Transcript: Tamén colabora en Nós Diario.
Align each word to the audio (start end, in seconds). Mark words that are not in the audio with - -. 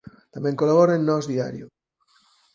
Tamén 0.33 0.59
colabora 0.61 0.93
en 0.97 1.03
Nós 1.09 1.25
Diario. 1.31 1.65